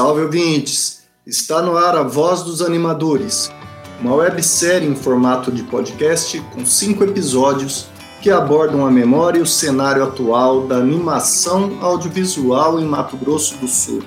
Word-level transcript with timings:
Salve 0.00 0.22
ouvintes! 0.22 1.02
Está 1.26 1.60
no 1.60 1.76
ar 1.76 1.94
a 1.94 2.02
Voz 2.02 2.42
dos 2.42 2.62
Animadores, 2.62 3.52
uma 4.00 4.14
websérie 4.14 4.88
em 4.88 4.94
formato 4.94 5.52
de 5.52 5.62
podcast 5.64 6.40
com 6.54 6.64
cinco 6.64 7.04
episódios 7.04 7.84
que 8.22 8.30
abordam 8.30 8.86
a 8.86 8.90
memória 8.90 9.40
e 9.40 9.42
o 9.42 9.46
cenário 9.46 10.02
atual 10.02 10.66
da 10.66 10.76
animação 10.76 11.76
audiovisual 11.82 12.80
em 12.80 12.84
Mato 12.86 13.14
Grosso 13.18 13.58
do 13.58 13.68
Sul. 13.68 14.02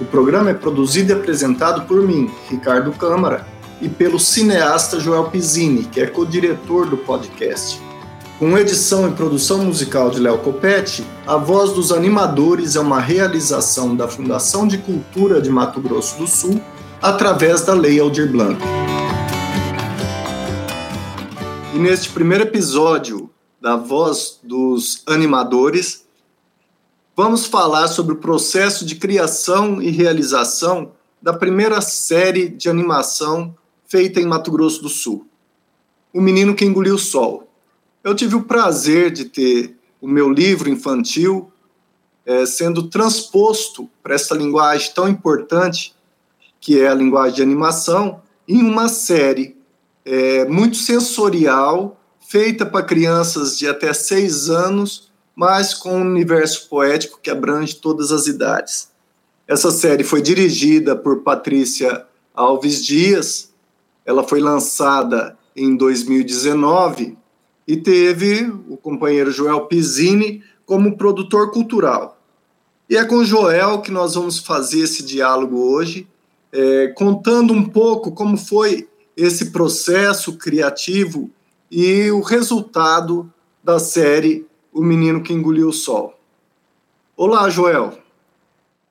O 0.00 0.04
programa 0.04 0.50
é 0.50 0.54
produzido 0.54 1.10
e 1.10 1.16
apresentado 1.16 1.84
por 1.88 2.00
mim, 2.00 2.30
Ricardo 2.48 2.92
Câmara, 2.92 3.44
e 3.80 3.88
pelo 3.88 4.20
cineasta 4.20 5.00
Joel 5.00 5.24
Pizzini, 5.24 5.82
que 5.82 6.00
é 6.00 6.06
co-diretor 6.06 6.88
do 6.88 6.96
podcast. 6.96 7.82
Com 8.42 8.58
edição 8.58 9.08
e 9.08 9.14
produção 9.14 9.64
musical 9.64 10.10
de 10.10 10.18
Léo 10.18 10.36
Copete, 10.38 11.06
A 11.24 11.36
Voz 11.36 11.74
dos 11.74 11.92
Animadores 11.92 12.74
é 12.74 12.80
uma 12.80 12.98
realização 12.98 13.94
da 13.94 14.08
Fundação 14.08 14.66
de 14.66 14.78
Cultura 14.78 15.40
de 15.40 15.48
Mato 15.48 15.80
Grosso 15.80 16.18
do 16.18 16.26
Sul 16.26 16.60
através 17.00 17.60
da 17.60 17.72
Lei 17.72 18.00
Aldir 18.00 18.28
Blanc. 18.32 18.60
E 21.72 21.78
neste 21.78 22.08
primeiro 22.08 22.42
episódio 22.42 23.30
da 23.60 23.76
Voz 23.76 24.40
dos 24.42 25.04
Animadores, 25.06 26.04
vamos 27.16 27.46
falar 27.46 27.86
sobre 27.86 28.14
o 28.14 28.18
processo 28.18 28.84
de 28.84 28.96
criação 28.96 29.80
e 29.80 29.88
realização 29.88 30.90
da 31.22 31.32
primeira 31.32 31.80
série 31.80 32.48
de 32.48 32.68
animação 32.68 33.54
feita 33.86 34.20
em 34.20 34.26
Mato 34.26 34.50
Grosso 34.50 34.82
do 34.82 34.88
Sul, 34.88 35.28
O 36.12 36.20
Menino 36.20 36.56
que 36.56 36.64
Engoliu 36.64 36.96
o 36.96 36.98
Sol 36.98 37.51
eu 38.04 38.14
tive 38.14 38.34
o 38.34 38.42
prazer 38.42 39.10
de 39.10 39.26
ter 39.26 39.76
o 40.00 40.08
meu 40.08 40.30
livro 40.30 40.68
infantil 40.68 41.52
é, 42.26 42.44
sendo 42.46 42.88
transposto 42.88 43.88
para 44.02 44.14
essa 44.14 44.34
linguagem 44.34 44.92
tão 44.94 45.08
importante, 45.08 45.94
que 46.60 46.80
é 46.80 46.88
a 46.88 46.94
linguagem 46.94 47.36
de 47.36 47.42
animação, 47.42 48.22
em 48.46 48.62
uma 48.62 48.88
série 48.88 49.56
é, 50.04 50.44
muito 50.44 50.76
sensorial, 50.76 52.00
feita 52.20 52.64
para 52.66 52.84
crianças 52.84 53.58
de 53.58 53.68
até 53.68 53.92
seis 53.92 54.48
anos, 54.48 55.10
mas 55.34 55.74
com 55.74 55.96
um 55.96 56.02
universo 56.02 56.68
poético 56.68 57.20
que 57.20 57.30
abrange 57.30 57.76
todas 57.76 58.12
as 58.12 58.26
idades. 58.26 58.90
Essa 59.46 59.70
série 59.70 60.04
foi 60.04 60.22
dirigida 60.22 60.94
por 60.94 61.22
Patrícia 61.22 62.06
Alves 62.34 62.84
Dias, 62.84 63.52
ela 64.04 64.26
foi 64.26 64.40
lançada 64.40 65.36
em 65.54 65.76
2019 65.76 67.16
e 67.66 67.76
teve 67.76 68.52
o 68.68 68.76
companheiro 68.76 69.30
Joel 69.30 69.66
Pizzini 69.66 70.42
como 70.64 70.96
produtor 70.96 71.50
cultural. 71.50 72.18
E 72.88 72.96
é 72.96 73.04
com 73.04 73.24
Joel 73.24 73.80
que 73.80 73.90
nós 73.90 74.14
vamos 74.14 74.38
fazer 74.38 74.80
esse 74.80 75.02
diálogo 75.02 75.56
hoje, 75.58 76.06
é, 76.52 76.88
contando 76.88 77.52
um 77.52 77.64
pouco 77.64 78.12
como 78.12 78.36
foi 78.36 78.88
esse 79.16 79.50
processo 79.50 80.36
criativo 80.36 81.30
e 81.70 82.10
o 82.10 82.20
resultado 82.20 83.32
da 83.62 83.78
série 83.78 84.46
O 84.72 84.82
Menino 84.82 85.22
que 85.22 85.32
Engoliu 85.32 85.68
o 85.68 85.72
Sol. 85.72 86.18
Olá, 87.16 87.48
Joel. 87.48 87.98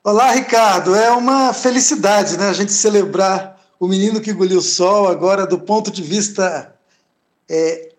Olá, 0.03 0.31
Ricardo. 0.31 0.95
É 0.95 1.11
uma 1.11 1.53
felicidade 1.53 2.37
né, 2.37 2.49
a 2.49 2.53
gente 2.53 2.71
celebrar 2.71 3.59
o 3.79 3.87
Menino 3.87 4.21
que 4.21 4.31
Engoliu 4.31 4.59
o 4.59 4.63
Sol 4.63 5.07
agora 5.07 5.45
do 5.45 5.59
ponto 5.59 5.91
de 5.91 6.01
vista 6.01 6.73
é, 7.49 7.90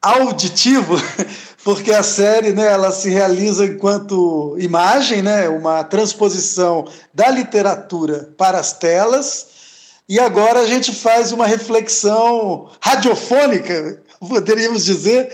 auditivo, 0.00 0.96
porque 1.62 1.92
a 1.92 2.02
série 2.02 2.52
né, 2.52 2.66
ela 2.66 2.90
se 2.90 3.10
realiza 3.10 3.66
enquanto 3.66 4.56
imagem, 4.58 5.22
né, 5.22 5.48
uma 5.48 5.84
transposição 5.84 6.86
da 7.12 7.28
literatura 7.30 8.30
para 8.36 8.58
as 8.58 8.72
telas, 8.72 9.48
e 10.08 10.18
agora 10.18 10.60
a 10.60 10.66
gente 10.66 10.94
faz 10.94 11.32
uma 11.32 11.46
reflexão 11.46 12.70
radiofônica, 12.80 14.02
poderíamos 14.18 14.84
dizer, 14.84 15.30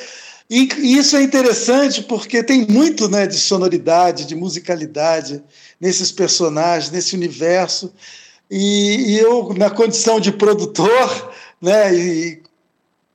e 0.51 0.69
isso 0.99 1.17
é 1.17 1.23
interessante 1.23 2.03
porque 2.03 2.43
tem 2.43 2.67
muito 2.67 3.09
né, 3.09 3.27
de 3.27 3.39
sonoridade, 3.39 4.27
de 4.27 4.35
musicalidade 4.35 5.43
nesses 5.81 6.11
personagens, 6.11 6.91
nesse 6.91 7.15
universo, 7.15 7.93
e, 8.51 9.13
e 9.13 9.19
eu, 9.19 9.55
na 9.57 9.71
condição 9.71 10.21
de 10.21 10.33
produtor, 10.33 11.33
né, 11.63 11.95
e 11.95 12.43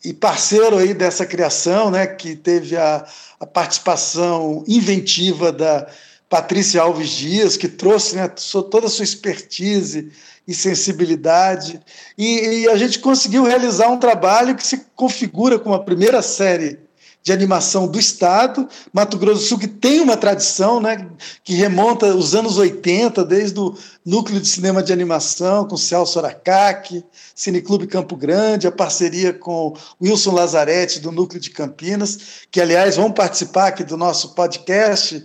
e 0.04 0.14
parceiro 0.14 0.78
aí 0.78 0.94
dessa 0.94 1.26
criação, 1.26 1.92
né, 1.92 2.08
que 2.08 2.36
teve 2.36 2.78
a, 2.78 3.06
a 3.40 3.46
participação 3.46 4.64
inventiva 4.68 5.52
da 5.52 5.88
Patrícia 6.30 6.82
Alves 6.82 7.10
Dias, 7.10 7.58
que 7.58 7.68
trouxe 7.68 8.16
né, 8.16 8.28
toda 8.70 8.88
a 8.88 8.90
sua 8.90 9.04
expertise 9.04 10.12
e 10.48 10.54
sensibilidade, 10.54 11.80
e, 12.18 12.62
e, 12.62 12.70
a 12.70 12.76
gente 12.76 13.00
conseguiu 13.00 13.44
realizar 13.44 13.90
um 13.90 14.00
trabalho 14.00 14.56
que 14.56 14.66
se 14.66 14.86
configura 14.96 15.60
como 15.60 15.76
a 15.76 15.84
primeira 15.84 16.22
série 16.22 16.80
de 17.22 17.34
animação 17.34 17.88
do 17.88 18.00
Estado, 18.00 18.68
Mato 18.94 19.18
Grosso 19.18 19.42
do 19.42 19.48
Sul, 19.48 19.60
que 19.60 19.68
tem 19.68 20.00
uma 20.00 20.16
tradição, 20.16 20.80
né, 20.80 21.08
que 21.44 21.54
remonta 21.54 22.08
os 22.16 22.34
anos 22.34 22.58
80, 22.58 23.26
desde 23.26 23.60
o 23.60 23.76
núcleo 24.06 24.40
de 24.40 24.48
cinema 24.48 24.82
de 24.82 24.94
animação, 24.94 25.68
com 25.68 25.76
Celso 25.76 26.18
Aracaki, 26.18 27.04
Cineclube 27.36 27.88
Campo 27.88 28.16
Grande, 28.16 28.68
a 28.68 28.72
parceria 28.72 29.34
com 29.34 29.76
Wilson 30.02 30.32
Lazarete, 30.32 31.00
do 31.00 31.12
núcleo 31.12 31.42
de 31.42 31.50
Campinas, 31.50 32.18
que, 32.50 32.62
aliás, 32.62 32.96
vão 32.96 33.12
participar 33.12 33.68
aqui 33.68 33.84
do 33.84 33.98
nosso 33.98 34.34
podcast. 34.34 35.24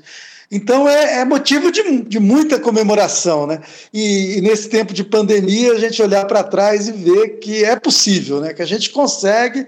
Então 0.51 0.89
é, 0.89 1.21
é 1.21 1.25
motivo 1.25 1.73
de, 1.73 2.03
de, 2.03 2.21
muita 2.21 2.61
comemoração, 2.61 3.47
né? 3.47 3.61
E, 3.93 4.39
e, 4.39 4.41
nesse 4.41 4.69
tempo 4.69 4.93
de 4.93 5.03
pandemia 5.03 5.73
a 5.73 5.79
gente 5.79 6.01
olhar 6.03 6.27
para 6.27 6.45
trás 6.45 6.87
e 6.87 6.93
ver 6.93 7.39
que 7.39 7.65
é 7.65 7.75
possível, 7.75 8.41
né? 8.41 8.53
Que 8.53 8.63
a 8.63 8.67
gente 8.67 8.91
consegue. 8.91 9.67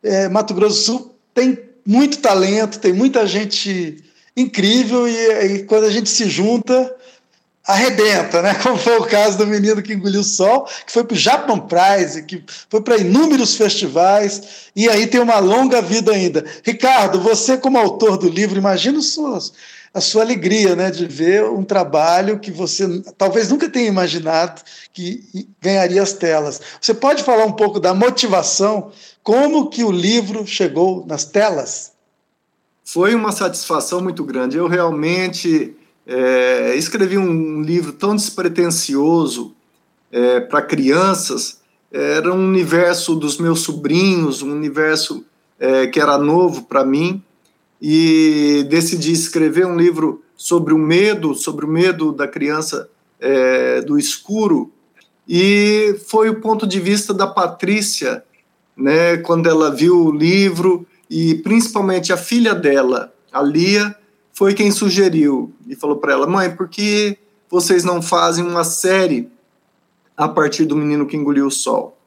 É, 0.00 0.28
Mato 0.28 0.54
Grosso 0.54 0.76
do 0.76 0.82
Sul 0.82 1.17
tem 1.34 1.58
muito 1.86 2.18
talento, 2.18 2.78
tem 2.78 2.92
muita 2.92 3.26
gente 3.26 4.04
incrível 4.36 5.08
e, 5.08 5.56
e 5.56 5.62
quando 5.64 5.84
a 5.84 5.90
gente 5.90 6.08
se 6.08 6.28
junta, 6.28 6.94
arrebenta, 7.68 8.40
né? 8.40 8.54
Como 8.62 8.78
foi 8.78 8.96
o 8.98 9.04
caso 9.04 9.36
do 9.36 9.46
menino 9.46 9.82
que 9.82 9.92
engoliu 9.92 10.20
o 10.20 10.24
sol, 10.24 10.64
que 10.86 10.90
foi 10.90 11.04
para 11.04 11.14
o 11.14 11.18
Japan 11.18 11.58
Prize, 11.60 12.22
que 12.22 12.42
foi 12.70 12.80
para 12.80 12.96
inúmeros 12.96 13.54
festivais, 13.56 14.70
e 14.74 14.88
aí 14.88 15.06
tem 15.06 15.20
uma 15.20 15.38
longa 15.38 15.82
vida 15.82 16.12
ainda. 16.12 16.44
Ricardo, 16.64 17.20
você 17.20 17.58
como 17.58 17.76
autor 17.76 18.16
do 18.16 18.28
livro, 18.28 18.58
imagina 18.58 19.02
suas, 19.02 19.52
a 19.92 20.00
sua 20.00 20.22
alegria, 20.22 20.76
né, 20.76 20.90
de 20.90 21.06
ver 21.06 21.44
um 21.44 21.64
trabalho 21.64 22.38
que 22.38 22.50
você 22.50 23.02
talvez 23.16 23.48
nunca 23.50 23.68
tenha 23.68 23.88
imaginado 23.88 24.62
que 24.92 25.48
ganharia 25.60 26.02
as 26.02 26.12
telas. 26.12 26.60
Você 26.80 26.94
pode 26.94 27.22
falar 27.22 27.44
um 27.44 27.52
pouco 27.52 27.80
da 27.80 27.94
motivação 27.94 28.92
como 29.22 29.68
que 29.68 29.84
o 29.84 29.90
livro 29.90 30.46
chegou 30.46 31.04
nas 31.06 31.24
telas? 31.24 31.92
Foi 32.84 33.14
uma 33.14 33.30
satisfação 33.30 34.00
muito 34.00 34.24
grande. 34.24 34.56
Eu 34.56 34.66
realmente 34.66 35.76
é, 36.06 36.74
escrevi 36.74 37.18
um 37.18 37.60
livro 37.60 37.92
tão 37.92 38.16
despretensioso 38.16 39.54
é, 40.10 40.40
para 40.40 40.62
crianças. 40.62 41.60
Era 41.92 42.32
um 42.32 42.48
universo 42.48 43.14
dos 43.14 43.36
meus 43.38 43.60
sobrinhos, 43.60 44.40
um 44.40 44.50
universo 44.50 45.22
é, 45.60 45.86
que 45.86 46.00
era 46.00 46.16
novo 46.16 46.62
para 46.62 46.82
mim. 46.82 47.22
E 47.80 48.66
decidi 48.68 49.12
escrever 49.12 49.66
um 49.66 49.76
livro 49.76 50.22
sobre 50.36 50.74
o 50.74 50.78
medo, 50.78 51.34
sobre 51.34 51.64
o 51.64 51.68
medo 51.68 52.12
da 52.12 52.26
criança 52.26 52.88
é, 53.20 53.80
do 53.82 53.98
escuro. 53.98 54.72
E 55.28 55.96
foi 56.06 56.30
o 56.30 56.40
ponto 56.40 56.66
de 56.66 56.80
vista 56.80 57.12
da 57.12 57.26
Patrícia, 57.26 58.24
né, 58.76 59.18
quando 59.18 59.48
ela 59.48 59.74
viu 59.74 60.06
o 60.06 60.12
livro 60.12 60.86
e 61.10 61.34
principalmente 61.36 62.12
a 62.12 62.16
filha 62.16 62.54
dela, 62.54 63.12
a 63.32 63.42
Lia, 63.42 63.94
foi 64.32 64.54
quem 64.54 64.70
sugeriu 64.70 65.52
e 65.66 65.74
falou 65.74 65.96
para 65.96 66.12
ela: 66.12 66.26
"Mãe, 66.26 66.54
por 66.54 66.68
que 66.68 67.18
vocês 67.50 67.82
não 67.82 68.00
fazem 68.00 68.44
uma 68.44 68.64
série 68.64 69.28
a 70.16 70.28
partir 70.28 70.64
do 70.64 70.76
menino 70.76 71.06
que 71.06 71.16
engoliu 71.16 71.46
o 71.46 71.50
sol?" 71.50 71.98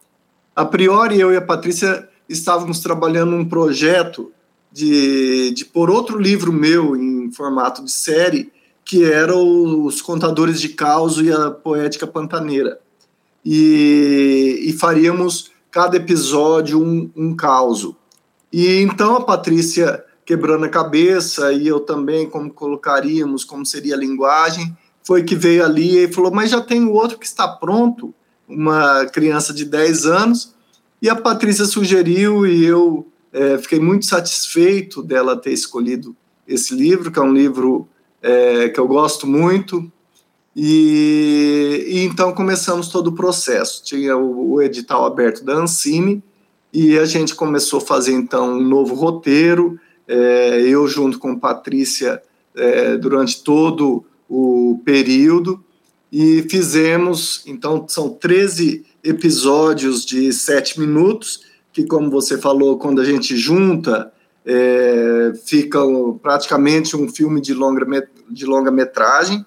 A 0.56 0.66
priori 0.66 1.20
eu 1.20 1.32
e 1.34 1.38
a 1.38 1.42
Patrícia 1.42 2.08
estávamos 2.28 2.80
trabalhando 2.80 3.36
um 3.36 3.48
projeto 3.48 4.32
de, 4.72 5.52
de 5.52 5.66
pôr 5.66 5.90
outro 5.90 6.18
livro 6.18 6.54
meu 6.54 6.96
em 6.96 7.32
formato 7.32 7.84
de 7.84 7.92
série, 7.92 8.52
que 8.86 9.04
era 9.04 9.36
Os 9.36 10.02
Contadores 10.02 10.60
de 10.60 10.70
Caos 10.70 11.18
e 11.18 11.32
a 11.32 11.52
Poética 11.52 12.08
Pantaneira. 12.08 12.80
E, 13.46 14.66
e 14.68 14.74
faríamos 14.74 15.52
cada 15.70 15.98
episódio 15.98 16.82
um, 16.82 17.10
um 17.16 17.36
caos. 17.36 17.90
E 18.52 18.82
então 18.82 19.16
a 19.16 19.22
Patrícia 19.22 20.04
quebrando 20.26 20.66
a 20.66 20.70
cabeça 20.70 21.52
e 21.52 21.68
eu 21.68 21.80
também 21.80 22.30
como 22.30 22.52
colocaríamos, 22.52 23.44
como 23.44 23.66
seria 23.66 23.96
a 23.96 23.98
linguagem, 23.98 24.76
foi 25.04 25.24
que 25.24 25.36
veio 25.36 25.66
ali 25.66 26.04
e 26.04 26.14
falou: 26.14 26.32
"Mas 26.32 26.52
já 26.52 26.62
tem 26.62 26.84
o 26.86 26.94
outro 26.94 27.18
que 27.18 27.26
está 27.26 27.48
pronto, 27.48 28.14
uma 28.48 29.06
criança 29.06 29.54
de 29.54 29.66
10 29.66 30.06
anos". 30.06 30.54
E 31.02 31.10
a 31.10 31.16
Patrícia 31.16 31.66
sugeriu 31.66 32.46
e 32.46 32.64
eu 32.64 33.11
é, 33.34 33.58
fiquei 33.58 33.80
muito 33.80 34.06
satisfeito 34.06 35.02
dela 35.02 35.38
ter 35.38 35.52
escolhido 35.52 36.16
esse 36.48 36.74
livro, 36.76 37.12
que 37.12 37.20
é 37.20 37.22
um 37.22 37.34
livro 37.34 37.88
é, 38.22 38.70
que 38.70 38.80
eu 38.80 38.88
gosto 38.88 39.26
muito. 39.26 39.92
E, 40.56 41.86
e, 41.88 42.04
então 42.04 42.34
começamos 42.34 42.90
todo 42.90 43.08
o 43.08 43.16
processo. 43.16 43.84
Tinha 43.84 44.18
o, 44.18 44.54
o, 44.54 44.62
edital 44.62 45.06
aberto 45.06 45.46
da 45.46 45.54
Ancine 45.54 46.22
e 46.74 46.98
a 46.98 47.06
gente 47.06 47.34
começou 47.34 47.80
a 47.80 47.86
fazer 47.86 48.14
então 48.14 48.58
um 48.58 48.62
novo 48.62 48.94
roteiro. 48.94 49.80
É, 50.08 50.62
eu 50.62 50.88
junto 50.88 51.18
com 51.18 51.40
Patrícia 51.40 52.22
é, 52.54 52.98
durante 52.98 53.44
todo 53.44 54.04
o 54.28 54.82
período 54.84 55.64
e 56.12 56.46
fizemos 56.50 57.44
então 57.46 57.86
são 57.88 58.10
13 58.10 58.86
episódios 59.04 60.06
de 60.06 60.34
sete 60.34 60.80
minutos 60.80 61.51
que 61.72 61.86
como 61.86 62.10
você 62.10 62.38
falou 62.38 62.78
quando 62.78 63.02
a 63.02 63.06
gente 63.06 63.36
junta 63.36 64.12
é, 64.46 65.34
fica 65.46 65.80
praticamente 66.22 66.96
um 66.96 67.08
filme 67.08 67.40
de 67.40 67.54
longa 67.54 68.08
de 68.30 68.46
longa 68.46 68.72
metragem 68.72 69.46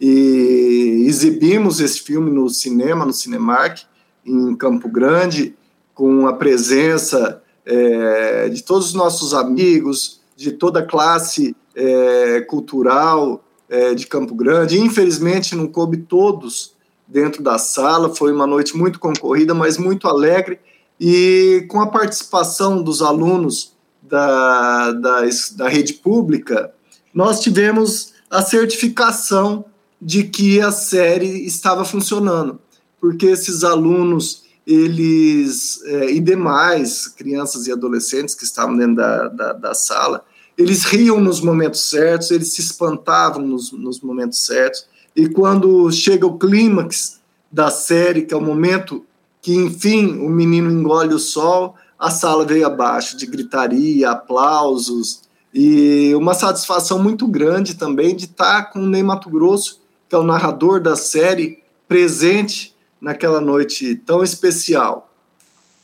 e 0.00 1.04
exibimos 1.06 1.80
esse 1.80 2.00
filme 2.00 2.30
no 2.30 2.48
cinema, 2.50 3.06
no 3.06 3.12
Cinemark, 3.12 3.82
em 4.26 4.54
Campo 4.56 4.88
Grande, 4.88 5.54
com 5.94 6.26
a 6.26 6.32
presença 6.32 7.42
é, 7.64 8.48
de 8.48 8.62
todos 8.62 8.88
os 8.88 8.94
nossos 8.94 9.32
amigos, 9.32 10.20
de 10.36 10.52
toda 10.52 10.80
a 10.80 10.86
classe 10.86 11.56
é, 11.74 12.40
cultural 12.42 13.44
é, 13.68 13.94
de 13.94 14.06
Campo 14.06 14.34
Grande. 14.34 14.78
Infelizmente, 14.78 15.54
não 15.54 15.66
coube 15.66 15.98
todos 15.98 16.74
dentro 17.06 17.42
da 17.42 17.58
sala, 17.58 18.14
foi 18.14 18.32
uma 18.32 18.46
noite 18.46 18.76
muito 18.76 18.98
concorrida, 18.98 19.54
mas 19.54 19.78
muito 19.78 20.08
alegre, 20.08 20.58
e 20.98 21.66
com 21.68 21.80
a 21.80 21.86
participação 21.86 22.82
dos 22.82 23.02
alunos 23.02 23.74
da, 24.02 24.92
da, 24.92 25.20
da 25.56 25.68
rede 25.68 25.94
pública, 25.94 26.72
nós 27.12 27.40
tivemos 27.40 28.12
a 28.30 28.42
certificação 28.42 29.64
de 30.00 30.24
que 30.24 30.60
a 30.60 30.70
série 30.70 31.46
estava 31.46 31.84
funcionando, 31.84 32.58
porque 33.00 33.26
esses 33.26 33.64
alunos, 33.64 34.44
eles 34.66 35.82
é, 35.84 36.10
e 36.10 36.20
demais 36.20 37.08
crianças 37.08 37.66
e 37.66 37.72
adolescentes 37.72 38.34
que 38.34 38.44
estavam 38.44 38.76
dentro 38.76 38.96
da, 38.96 39.28
da, 39.28 39.52
da, 39.52 39.74
sala, 39.74 40.24
eles 40.56 40.84
riam 40.84 41.20
nos 41.20 41.40
momentos 41.40 41.88
certos, 41.88 42.30
eles 42.30 42.52
se 42.52 42.60
espantavam 42.60 43.46
nos, 43.46 43.72
nos 43.72 44.00
momentos 44.00 44.44
certos, 44.44 44.86
e 45.16 45.28
quando 45.28 45.90
chega 45.90 46.26
o 46.26 46.38
clímax 46.38 47.20
da 47.50 47.70
série, 47.70 48.22
que 48.22 48.34
é 48.34 48.36
o 48.36 48.40
momento 48.40 49.04
que, 49.44 49.54
enfim, 49.54 50.20
o 50.20 50.30
menino 50.30 50.70
engole 50.70 51.12
o 51.12 51.18
sol, 51.18 51.74
a 51.98 52.10
sala 52.10 52.46
veio 52.46 52.66
abaixo 52.66 53.14
de 53.14 53.26
gritaria, 53.26 54.10
aplausos, 54.10 55.20
e 55.52 56.14
uma 56.14 56.32
satisfação 56.32 56.98
muito 56.98 57.28
grande 57.28 57.74
também 57.74 58.16
de 58.16 58.24
estar 58.24 58.70
com 58.70 58.78
o 58.78 58.86
Ney 58.86 59.02
Mato 59.02 59.28
Grosso 59.28 59.84
que 60.08 60.14
é 60.14 60.18
o 60.18 60.22
narrador 60.22 60.80
da 60.80 60.96
série, 60.96 61.62
presente 61.86 62.74
naquela 63.00 63.40
noite 63.40 63.94
tão 63.96 64.22
especial. 64.22 65.10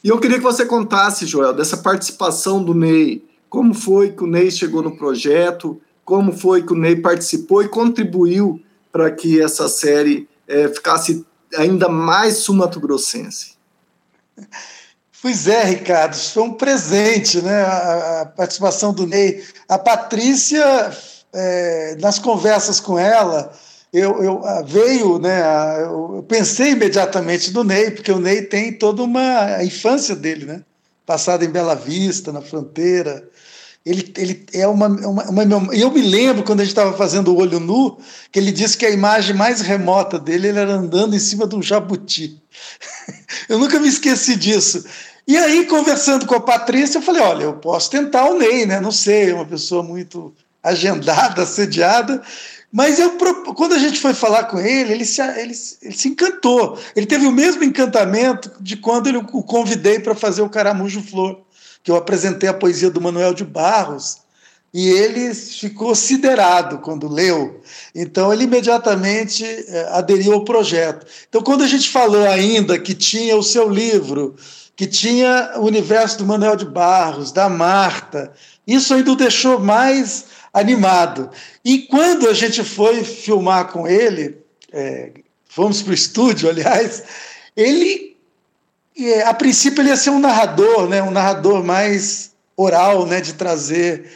E 0.02 0.08
eu 0.08 0.18
queria 0.18 0.38
que 0.38 0.42
você 0.42 0.64
contasse, 0.64 1.26
Joel, 1.26 1.52
dessa 1.52 1.76
participação 1.76 2.62
do 2.62 2.72
Ney. 2.72 3.24
Como 3.48 3.74
foi 3.74 4.12
que 4.12 4.24
o 4.24 4.26
Ney 4.26 4.50
chegou 4.50 4.82
no 4.82 4.96
projeto? 4.96 5.80
Como 6.04 6.32
foi 6.32 6.62
que 6.62 6.72
o 6.72 6.76
Ney 6.76 6.96
participou 6.96 7.62
e 7.62 7.68
contribuiu 7.68 8.62
para 8.90 9.10
que 9.10 9.40
essa 9.40 9.68
série 9.68 10.28
é, 10.48 10.68
ficasse 10.68 11.26
ainda 11.56 11.88
mais 11.88 12.38
sumatogrossense? 12.38 13.54
Pois 15.22 15.46
é, 15.46 15.64
Ricardo, 15.64 16.14
foi 16.16 16.42
um 16.42 16.54
presente, 16.54 17.42
né? 17.42 17.62
A, 17.62 18.20
a 18.22 18.26
participação 18.26 18.92
do 18.92 19.06
Ney. 19.06 19.44
A 19.68 19.78
Patrícia, 19.78 20.90
é, 21.32 21.96
nas 22.00 22.18
conversas 22.18 22.80
com 22.80 22.98
ela, 22.98 23.52
eu, 23.92 24.22
eu 24.22 24.42
veio, 24.64 25.18
né? 25.18 25.42
Eu 25.82 26.24
pensei 26.26 26.70
imediatamente 26.70 27.52
no 27.52 27.62
Ney, 27.62 27.90
porque 27.90 28.10
o 28.10 28.18
Ney 28.18 28.42
tem 28.42 28.72
toda 28.72 29.02
uma 29.02 29.56
a 29.56 29.64
infância 29.64 30.16
dele, 30.16 30.46
né? 30.46 30.62
Passada 31.04 31.44
em 31.44 31.50
Bela 31.50 31.74
Vista, 31.74 32.32
na 32.32 32.40
fronteira. 32.40 33.28
Ele, 33.84 34.12
ele 34.16 34.46
é 34.52 34.66
uma, 34.66 34.88
uma, 34.88 35.24
uma 35.24 35.74
Eu 35.74 35.90
me 35.90 36.02
lembro 36.02 36.42
quando 36.42 36.60
a 36.60 36.64
gente 36.64 36.72
estava 36.72 36.96
fazendo 36.96 37.32
o 37.32 37.38
olho 37.38 37.58
nu, 37.58 37.98
que 38.30 38.38
ele 38.38 38.52
disse 38.52 38.76
que 38.76 38.84
a 38.84 38.90
imagem 38.90 39.34
mais 39.34 39.62
remota 39.62 40.18
dele 40.18 40.48
ele 40.48 40.58
era 40.58 40.74
andando 40.74 41.16
em 41.16 41.18
cima 41.18 41.46
de 41.46 41.56
um 41.56 41.62
jabuti. 41.62 42.40
eu 43.48 43.58
nunca 43.58 43.80
me 43.80 43.88
esqueci 43.88 44.36
disso. 44.36 44.84
E 45.26 45.36
aí, 45.36 45.64
conversando 45.66 46.26
com 46.26 46.34
a 46.34 46.40
Patrícia, 46.40 46.98
eu 46.98 47.02
falei: 47.02 47.22
olha, 47.22 47.44
eu 47.44 47.54
posso 47.54 47.90
tentar 47.90 48.26
o 48.26 48.38
Ney, 48.38 48.66
né? 48.66 48.80
Não 48.80 48.92
sei, 48.92 49.30
é 49.30 49.34
uma 49.34 49.46
pessoa 49.46 49.82
muito 49.82 50.34
agendada, 50.62 51.42
assediada. 51.44 52.22
Mas 52.72 53.00
eu, 53.00 53.16
quando 53.56 53.74
a 53.74 53.78
gente 53.78 53.98
foi 53.98 54.14
falar 54.14 54.44
com 54.44 54.58
ele, 54.60 54.92
ele 54.92 55.04
se, 55.04 55.20
ele, 55.20 55.52
ele 55.82 55.96
se 55.96 56.08
encantou. 56.08 56.78
Ele 56.94 57.06
teve 57.06 57.26
o 57.26 57.32
mesmo 57.32 57.64
encantamento 57.64 58.52
de 58.60 58.76
quando 58.76 59.08
eu 59.08 59.20
o 59.32 59.42
convidei 59.42 59.98
para 59.98 60.14
fazer 60.14 60.42
o 60.42 60.48
Caramujo 60.48 61.02
Flor, 61.02 61.40
que 61.82 61.90
eu 61.90 61.96
apresentei 61.96 62.48
a 62.48 62.54
poesia 62.54 62.90
do 62.90 63.00
Manuel 63.00 63.34
de 63.34 63.44
Barros, 63.44 64.18
e 64.72 64.88
ele 64.88 65.34
ficou 65.34 65.94
siderado 65.94 66.78
quando 66.78 67.08
leu. 67.08 67.60
Então, 67.94 68.32
ele 68.32 68.44
imediatamente 68.44 69.44
é, 69.44 69.88
aderiu 69.90 70.32
ao 70.32 70.44
projeto. 70.44 71.06
Então, 71.28 71.42
quando 71.42 71.64
a 71.64 71.66
gente 71.66 71.88
falou 71.88 72.24
ainda 72.28 72.78
que 72.78 72.94
tinha 72.94 73.36
o 73.36 73.42
seu 73.42 73.68
livro, 73.68 74.36
que 74.76 74.86
tinha 74.86 75.54
o 75.56 75.66
universo 75.66 76.18
do 76.18 76.26
Manuel 76.26 76.54
de 76.54 76.64
Barros, 76.64 77.32
da 77.32 77.48
Marta, 77.48 78.32
isso 78.66 78.94
ainda 78.94 79.10
o 79.10 79.16
deixou 79.16 79.58
mais 79.58 80.26
animado. 80.52 81.30
E 81.64 81.80
quando 81.80 82.28
a 82.28 82.32
gente 82.32 82.62
foi 82.62 83.02
filmar 83.02 83.72
com 83.72 83.88
ele, 83.88 84.38
é, 84.72 85.10
fomos 85.48 85.82
para 85.82 85.90
o 85.90 85.94
estúdio, 85.94 86.48
aliás, 86.48 87.02
ele, 87.56 88.09
é, 89.08 89.26
a 89.26 89.34
princípio, 89.34 89.82
ele 89.82 89.90
ia 89.90 89.96
ser 89.96 90.10
um 90.10 90.18
narrador, 90.18 90.88
né, 90.88 91.02
um 91.02 91.10
narrador 91.10 91.64
mais 91.64 92.32
oral, 92.56 93.06
né, 93.06 93.20
de 93.20 93.34
trazer 93.34 94.10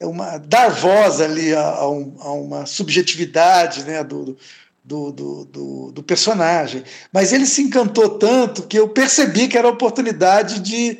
uma 0.00 0.38
dar 0.38 0.70
voz 0.70 1.20
ali 1.20 1.54
a, 1.54 1.60
a, 1.60 1.90
um, 1.90 2.16
a 2.20 2.32
uma 2.32 2.66
subjetividade, 2.66 3.84
né, 3.84 4.04
do, 4.04 4.36
do, 4.84 5.12
do, 5.12 5.44
do, 5.44 5.92
do 5.92 6.02
personagem. 6.02 6.84
Mas 7.12 7.32
ele 7.32 7.46
se 7.46 7.62
encantou 7.62 8.10
tanto 8.10 8.62
que 8.62 8.78
eu 8.78 8.88
percebi 8.88 9.48
que 9.48 9.58
era 9.58 9.66
a 9.66 9.72
oportunidade 9.72 10.60
de 10.60 10.98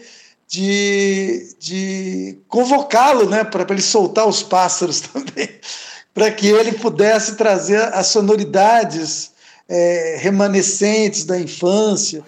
de, 0.48 1.54
de 1.60 2.38
convocá-lo 2.48 3.28
né, 3.28 3.44
para 3.44 3.66
ele 3.68 3.82
soltar 3.82 4.26
os 4.26 4.42
pássaros 4.42 5.00
também, 5.12 5.48
para 6.14 6.30
que 6.32 6.48
ele 6.48 6.72
pudesse 6.72 7.36
trazer 7.36 7.82
as 7.92 8.06
sonoridades 8.06 9.30
é, 9.68 10.16
remanescentes 10.18 11.24
da 11.24 11.38
infância. 11.38 12.24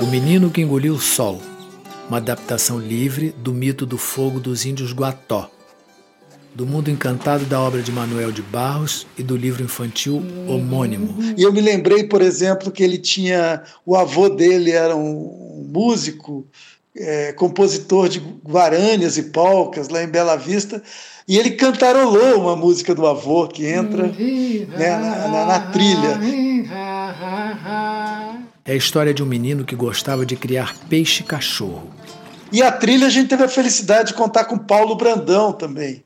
O 0.00 0.06
Menino 0.06 0.50
que 0.50 0.62
Engoliu 0.62 0.94
o 0.94 0.98
Sol, 0.98 1.42
uma 2.08 2.16
adaptação 2.16 2.78
livre 2.78 3.34
do 3.36 3.52
mito 3.52 3.84
do 3.84 3.98
fogo 3.98 4.40
dos 4.40 4.64
índios 4.64 4.94
Guató, 4.94 5.50
do 6.54 6.66
mundo 6.66 6.90
encantado 6.90 7.44
da 7.44 7.60
obra 7.60 7.82
de 7.82 7.92
Manuel 7.92 8.32
de 8.32 8.40
Barros 8.40 9.06
e 9.18 9.22
do 9.22 9.36
livro 9.36 9.62
infantil 9.62 10.22
homônimo. 10.48 11.16
E 11.36 11.42
eu 11.42 11.52
me 11.52 11.60
lembrei, 11.60 12.04
por 12.04 12.22
exemplo, 12.22 12.70
que 12.70 12.82
ele 12.82 12.96
tinha. 12.96 13.62
O 13.84 13.94
avô 13.94 14.30
dele 14.30 14.70
era 14.70 14.96
um 14.96 15.68
músico, 15.70 16.46
é, 16.96 17.32
compositor 17.34 18.08
de 18.08 18.20
guaranias 18.42 19.18
e 19.18 19.24
polcas 19.24 19.90
lá 19.90 20.02
em 20.02 20.08
Bela 20.08 20.34
Vista, 20.34 20.82
e 21.28 21.36
ele 21.38 21.50
cantarolou 21.50 22.40
uma 22.40 22.56
música 22.56 22.94
do 22.94 23.06
avô 23.06 23.46
que 23.46 23.66
entra 23.66 24.04
né, 24.06 24.96
na, 24.96 25.28
na, 25.28 25.44
na 25.46 25.60
trilha. 25.70 26.18
É 28.64 28.72
a 28.72 28.76
história 28.76 29.14
de 29.14 29.22
um 29.22 29.26
menino 29.26 29.64
que 29.64 29.74
gostava 29.74 30.24
de 30.24 30.36
criar 30.36 30.76
peixe-cachorro. 30.88 31.90
E 32.52 32.62
a 32.62 32.70
trilha 32.70 33.06
a 33.06 33.10
gente 33.10 33.28
teve 33.28 33.44
a 33.44 33.48
felicidade 33.48 34.08
de 34.08 34.14
contar 34.14 34.44
com 34.44 34.58
Paulo 34.58 34.94
Brandão 34.96 35.52
também 35.52 36.04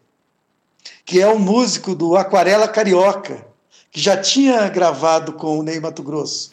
que 1.05 1.21
é 1.21 1.29
um 1.29 1.39
músico 1.39 1.95
do 1.95 2.17
Aquarela 2.17 2.67
Carioca, 2.67 3.47
que 3.91 4.01
já 4.01 4.17
tinha 4.17 4.69
gravado 4.69 5.35
com 5.35 5.59
o 5.59 5.63
Ney 5.63 5.79
Mato 5.79 6.03
Grosso. 6.03 6.53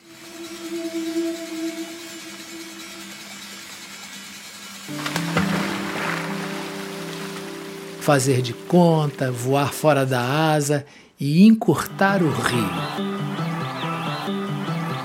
Fazer 8.02 8.42
de 8.42 8.54
conta, 8.54 9.32
voar 9.32 9.72
fora 9.72 10.06
da 10.06 10.22
asa 10.22 10.86
e 11.20 11.46
encurtar 11.46 12.22
o 12.22 12.32
rio. 12.32 13.11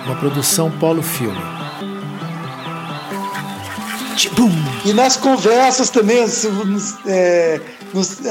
Uma 0.06 0.14
produção 0.14 0.70
Polo 0.78 1.02
Filme. 1.02 1.36
E 4.84 4.92
nas 4.92 5.16
conversas 5.16 5.90
também, 5.90 6.25
é, 7.06 7.60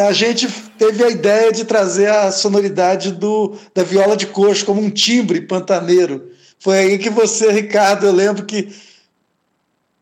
a 0.08 0.14
gente 0.14 0.48
teve 0.78 1.04
a 1.04 1.10
ideia 1.10 1.52
de 1.52 1.66
trazer 1.66 2.10
a 2.10 2.32
sonoridade 2.32 3.12
do, 3.12 3.58
da 3.74 3.84
viola 3.84 4.16
de 4.16 4.26
coxo 4.28 4.66
como 4.66 4.82
um 4.82 4.90
timbre 4.90 5.42
pantaneiro. 5.42 6.32
Foi 6.60 6.80
aí 6.80 6.98
que 6.98 7.10
você, 7.10 7.52
Ricardo, 7.52 8.06
eu 8.06 8.14
lembro 8.14 8.46
que 8.46 8.74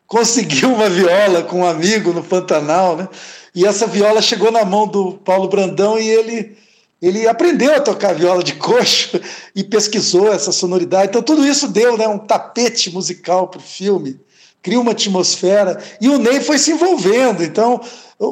conseguiu 0.06 0.72
uma 0.72 0.88
viola 0.88 1.42
com 1.42 1.60
um 1.60 1.66
amigo 1.66 2.12
no 2.12 2.22
Pantanal, 2.22 2.96
né? 2.96 3.08
E 3.52 3.66
essa 3.66 3.86
viola 3.86 4.22
chegou 4.22 4.52
na 4.52 4.64
mão 4.64 4.86
do 4.86 5.14
Paulo 5.24 5.48
Brandão 5.48 5.98
e 5.98 6.08
ele 6.08 6.56
ele 7.00 7.26
aprendeu 7.26 7.74
a 7.74 7.80
tocar 7.80 8.14
viola 8.14 8.42
de 8.42 8.54
coxo 8.54 9.20
e 9.54 9.62
pesquisou 9.62 10.32
essa 10.32 10.52
sonoridade. 10.52 11.08
Então, 11.08 11.22
tudo 11.22 11.46
isso 11.46 11.68
deu 11.68 11.96
né, 11.96 12.08
um 12.08 12.18
tapete 12.18 12.90
musical 12.90 13.48
para 13.48 13.58
o 13.58 13.62
filme, 13.62 14.18
cria 14.62 14.80
uma 14.80 14.92
atmosfera. 14.92 15.82
E 16.00 16.08
o 16.08 16.18
Ney 16.18 16.40
foi 16.40 16.58
se 16.58 16.72
envolvendo. 16.72 17.42
Então, 17.44 17.80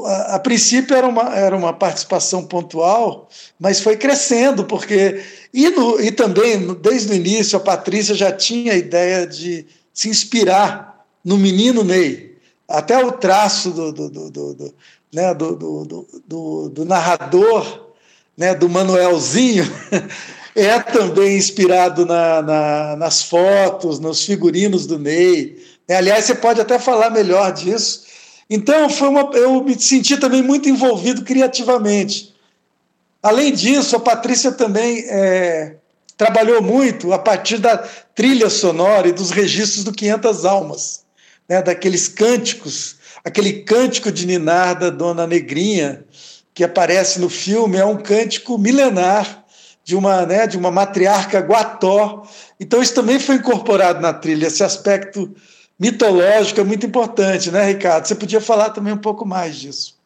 a, 0.06 0.36
a, 0.36 0.38
princípio 0.38 0.96
era 0.96 1.06
uma, 1.06 1.34
era 1.34 1.56
uma 1.56 1.72
participação 1.72 2.44
pontual, 2.44 3.28
mas 3.58 3.80
foi 3.80 3.96
crescendo, 3.96 4.64
porque. 4.64 5.22
E, 5.52 5.68
no, 5.68 6.00
e 6.00 6.10
também, 6.10 6.74
desde 6.80 7.12
o 7.12 7.14
início, 7.14 7.58
a 7.58 7.60
Patrícia 7.60 8.14
já 8.14 8.32
tinha 8.32 8.72
a 8.72 8.76
ideia 8.76 9.26
de 9.26 9.66
se 9.92 10.08
inspirar 10.08 11.04
no 11.22 11.36
menino 11.36 11.84
Ney. 11.84 12.32
Até 12.66 13.04
o 13.04 13.12
traço 13.12 13.70
do, 13.70 13.92
do, 13.92 14.08
do, 14.08 14.30
do 14.30 14.74
né, 15.12 15.34
do, 15.34 15.54
do, 15.54 16.06
do, 16.26 16.68
do 16.70 16.84
narrador 16.86 17.91
né, 18.36 18.54
do 18.54 18.68
Manuelzinho 18.68 19.64
é 20.54 20.78
também 20.80 21.36
inspirado 21.36 22.04
na, 22.04 22.42
na, 22.42 22.96
nas 22.96 23.22
fotos, 23.22 23.98
nos 23.98 24.24
figurinos 24.24 24.86
do 24.86 24.98
Ney. 24.98 25.56
É, 25.88 25.96
aliás, 25.96 26.24
você 26.24 26.34
pode 26.34 26.60
até 26.60 26.78
falar 26.78 27.10
melhor 27.10 27.52
disso. 27.52 28.04
Então, 28.48 28.88
foi 28.90 29.08
uma, 29.08 29.30
eu 29.34 29.62
me 29.62 29.78
senti 29.80 30.16
também 30.16 30.42
muito 30.42 30.68
envolvido 30.68 31.22
criativamente. 31.22 32.34
Além 33.22 33.52
disso, 33.52 33.96
a 33.96 34.00
Patrícia 34.00 34.52
também 34.52 35.04
é, 35.08 35.76
trabalhou 36.16 36.60
muito 36.60 37.12
a 37.12 37.18
partir 37.18 37.58
da 37.58 37.78
trilha 38.14 38.50
sonora 38.50 39.08
e 39.08 39.12
dos 39.12 39.30
registros 39.30 39.84
do 39.84 39.92
500 39.92 40.44
Almas, 40.44 41.04
né, 41.48 41.62
daqueles 41.62 42.08
cânticos, 42.08 42.96
aquele 43.24 43.62
cântico 43.62 44.10
de 44.10 44.26
Ninar 44.26 44.78
da 44.78 44.90
Dona 44.90 45.26
Negrinha, 45.26 46.04
que 46.54 46.64
aparece 46.64 47.20
no 47.20 47.28
filme 47.28 47.76
é 47.76 47.84
um 47.84 47.96
cântico 47.96 48.58
milenar 48.58 49.44
de 49.84 49.96
uma, 49.96 50.24
né, 50.26 50.46
de 50.46 50.56
uma 50.56 50.70
matriarca 50.70 51.40
guató. 51.40 52.22
Então 52.60 52.82
isso 52.82 52.94
também 52.94 53.18
foi 53.18 53.36
incorporado 53.36 54.00
na 54.00 54.12
trilha, 54.12 54.46
esse 54.46 54.62
aspecto 54.62 55.34
mitológico 55.78 56.60
é 56.60 56.64
muito 56.64 56.86
importante, 56.86 57.50
né, 57.50 57.66
Ricardo? 57.66 58.06
Você 58.06 58.14
podia 58.14 58.40
falar 58.40 58.70
também 58.70 58.92
um 58.92 58.98
pouco 58.98 59.26
mais 59.26 59.56
disso. 59.56 59.96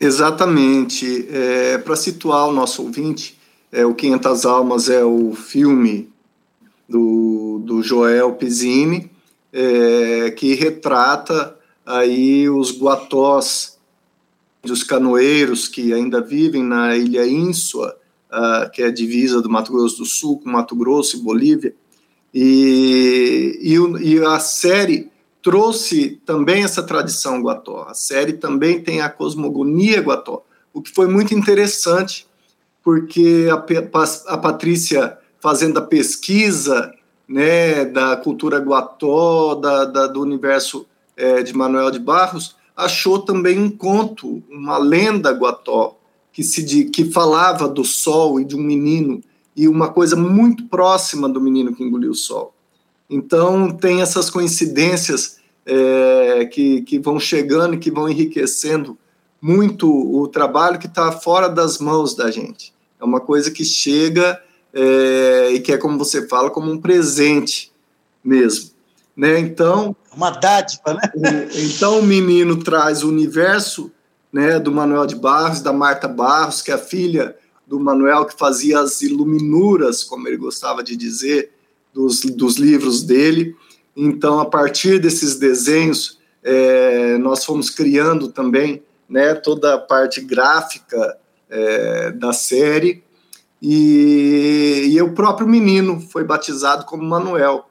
Exatamente. 0.00 1.28
É, 1.30 1.78
Para 1.78 1.94
situar 1.96 2.48
o 2.48 2.52
nosso 2.52 2.82
ouvinte, 2.82 3.38
é, 3.70 3.86
o 3.86 3.94
500 3.94 4.44
Almas 4.44 4.88
é 4.88 5.04
o 5.04 5.34
filme 5.34 6.10
do, 6.88 7.60
do 7.64 7.82
Joel 7.82 8.32
Pizzini, 8.32 9.10
é, 9.52 10.30
que 10.32 10.54
retrata 10.54 11.56
aí 11.84 12.48
os 12.48 12.76
guatós 12.76 13.75
dos 14.66 14.82
canoeiros 14.82 15.68
que 15.68 15.92
ainda 15.92 16.20
vivem 16.20 16.62
na 16.62 16.96
ilha 16.96 17.26
Ínsua, 17.26 17.96
uh, 18.30 18.70
que 18.70 18.82
é 18.82 18.86
a 18.86 18.92
divisa 18.92 19.40
do 19.40 19.48
Mato 19.48 19.72
Grosso 19.72 19.98
do 19.98 20.04
Sul 20.04 20.38
com 20.38 20.50
Mato 20.50 20.76
Grosso 20.76 21.16
e 21.16 21.20
Bolívia. 21.20 21.74
E, 22.34 23.58
e, 23.62 24.14
e, 24.14 24.24
a 24.24 24.38
série 24.38 25.10
trouxe 25.42 26.20
também 26.26 26.64
essa 26.64 26.82
tradição 26.82 27.40
guató. 27.40 27.86
A 27.88 27.94
série 27.94 28.34
também 28.34 28.82
tem 28.82 29.00
a 29.00 29.08
cosmogonia 29.08 30.02
guató, 30.02 30.44
o 30.74 30.82
que 30.82 30.92
foi 30.92 31.06
muito 31.06 31.34
interessante, 31.34 32.26
porque 32.82 33.48
a, 33.50 34.34
a 34.34 34.38
Patrícia 34.38 35.16
fazendo 35.40 35.78
a 35.78 35.82
pesquisa 35.82 36.92
né, 37.28 37.84
da 37.84 38.16
cultura 38.16 38.58
guató, 38.58 39.54
da, 39.54 39.84
da 39.84 40.06
do 40.06 40.20
universo 40.20 40.86
é, 41.16 41.42
de 41.42 41.56
Manuel 41.56 41.90
de 41.90 41.98
Barros, 41.98 42.55
achou 42.76 43.20
também 43.20 43.58
um 43.58 43.70
conto, 43.70 44.42
uma 44.50 44.76
lenda 44.76 45.32
guató, 45.32 45.96
que, 46.32 46.42
se, 46.42 46.84
que 46.84 47.06
falava 47.06 47.66
do 47.66 47.82
sol 47.82 48.38
e 48.38 48.44
de 48.44 48.54
um 48.54 48.62
menino, 48.62 49.22
e 49.56 49.66
uma 49.66 49.88
coisa 49.88 50.14
muito 50.14 50.66
próxima 50.66 51.28
do 51.28 51.40
menino 51.40 51.74
que 51.74 51.82
engoliu 51.82 52.10
o 52.10 52.14
sol. 52.14 52.52
Então, 53.08 53.70
tem 53.70 54.02
essas 54.02 54.28
coincidências 54.28 55.38
é, 55.64 56.44
que, 56.44 56.82
que 56.82 56.98
vão 56.98 57.18
chegando 57.18 57.74
e 57.74 57.78
que 57.78 57.90
vão 57.90 58.08
enriquecendo 58.08 58.98
muito 59.40 59.88
o 59.88 60.28
trabalho 60.28 60.78
que 60.78 60.86
está 60.86 61.10
fora 61.12 61.48
das 61.48 61.78
mãos 61.78 62.14
da 62.14 62.30
gente. 62.30 62.74
É 63.00 63.04
uma 63.04 63.20
coisa 63.20 63.50
que 63.50 63.64
chega 63.64 64.40
é, 64.72 65.52
e 65.52 65.60
que 65.60 65.72
é, 65.72 65.78
como 65.78 65.96
você 65.96 66.28
fala, 66.28 66.50
como 66.50 66.70
um 66.70 66.78
presente 66.78 67.72
mesmo. 68.22 68.75
Né? 69.16 69.38
Então, 69.38 69.96
uma 70.14 70.30
dádiva, 70.30 70.94
né? 70.94 71.48
Então 71.54 72.00
o 72.00 72.02
menino 72.02 72.62
traz 72.62 73.02
o 73.02 73.08
universo 73.08 73.90
né, 74.32 74.58
do 74.58 74.70
Manuel 74.70 75.06
de 75.06 75.16
Barros, 75.16 75.60
da 75.60 75.72
Marta 75.72 76.06
Barros, 76.06 76.60
que 76.60 76.70
é 76.70 76.74
a 76.74 76.78
filha 76.78 77.34
do 77.66 77.80
Manuel 77.80 78.26
que 78.26 78.38
fazia 78.38 78.80
as 78.80 79.00
iluminuras, 79.00 80.04
como 80.04 80.28
ele 80.28 80.36
gostava 80.36 80.82
de 80.82 80.96
dizer, 80.96 81.52
dos, 81.92 82.20
dos 82.20 82.56
livros 82.56 83.02
dele. 83.02 83.56
Então, 83.96 84.38
a 84.38 84.44
partir 84.44 85.00
desses 85.00 85.36
desenhos, 85.36 86.18
é, 86.42 87.16
nós 87.18 87.44
fomos 87.44 87.70
criando 87.70 88.28
também 88.28 88.82
né, 89.08 89.34
toda 89.34 89.74
a 89.74 89.78
parte 89.78 90.20
gráfica 90.20 91.18
é, 91.48 92.12
da 92.12 92.32
série. 92.32 93.02
E, 93.60 94.90
e 94.92 95.02
o 95.02 95.12
próprio 95.12 95.48
menino 95.48 96.00
foi 96.00 96.24
batizado 96.24 96.84
como 96.84 97.02
Manuel 97.02 97.66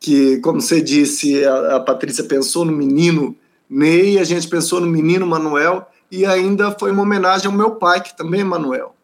que, 0.00 0.38
como 0.38 0.60
você 0.60 0.80
disse, 0.80 1.44
a, 1.44 1.76
a 1.76 1.80
Patrícia 1.80 2.24
pensou 2.24 2.64
no 2.64 2.72
menino 2.72 3.36
Ney, 3.68 4.18
a 4.18 4.24
gente 4.24 4.48
pensou 4.48 4.80
no 4.80 4.86
menino 4.86 5.26
Manuel, 5.26 5.86
e 6.10 6.24
ainda 6.24 6.74
foi 6.78 6.90
uma 6.90 7.02
homenagem 7.02 7.46
ao 7.46 7.52
meu 7.52 7.72
pai, 7.72 8.02
que 8.02 8.16
também 8.16 8.40
é 8.40 8.44
Manuel. 8.44 8.94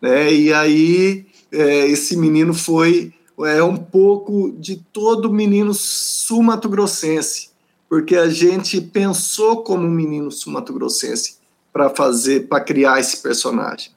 Né? 0.00 0.32
E 0.32 0.52
aí, 0.52 1.26
é, 1.50 1.86
esse 1.88 2.16
menino 2.16 2.52
foi 2.52 3.14
é, 3.44 3.62
um 3.62 3.76
pouco 3.76 4.52
de 4.58 4.76
todo 4.92 5.32
menino 5.32 5.72
sumatogrossense, 5.72 7.50
porque 7.88 8.16
a 8.16 8.28
gente 8.28 8.80
pensou 8.80 9.62
como 9.62 9.86
um 9.86 9.90
menino 9.90 10.30
sumatogrossense 10.30 11.36
para 11.72 11.88
fazer, 11.90 12.48
para 12.48 12.60
criar 12.60 13.00
esse 13.00 13.22
personagem. 13.22 13.92